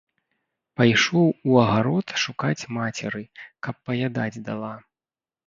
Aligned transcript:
Пайшоў 0.79 1.27
у 1.51 1.59
агарод 1.63 2.07
шукаць 2.23 2.67
мацеры, 2.79 3.23
каб 3.69 3.75
паядаць 3.91 4.43
дала. 4.51 4.73